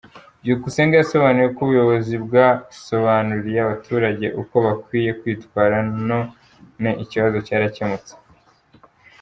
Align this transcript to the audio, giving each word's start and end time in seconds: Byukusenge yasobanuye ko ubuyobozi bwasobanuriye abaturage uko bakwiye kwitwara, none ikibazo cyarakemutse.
Byukusenge 0.41 0.95
yasobanuye 0.97 1.47
ko 1.55 1.59
ubuyobozi 1.63 2.15
bwasobanuriye 2.25 3.59
abaturage 3.61 4.27
uko 4.41 4.55
bakwiye 4.65 5.11
kwitwara, 5.19 5.75
none 6.07 6.89
ikibazo 7.03 7.37
cyarakemutse. 7.47 8.13